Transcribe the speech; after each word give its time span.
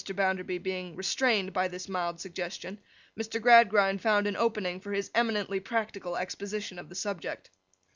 Bounderby 0.15 0.57
being 0.57 0.95
restrained 0.95 1.53
by 1.53 1.67
this 1.67 1.87
mild 1.87 2.19
suggestion, 2.19 2.79
Mr. 3.15 3.39
Gradgrind 3.39 4.01
found 4.01 4.25
an 4.25 4.35
opening 4.35 4.79
for 4.79 4.93
his 4.93 5.11
eminently 5.13 5.59
practical 5.59 6.17
exposition 6.17 6.79
of 6.79 6.89
the 6.89 6.95
subject. 6.95 7.51